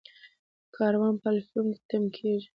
کاروان 0.75 1.13
په 1.21 1.27
الفیوم 1.33 1.67
کې 1.75 1.81
تم 1.89 2.03
کیږي. 2.15 2.47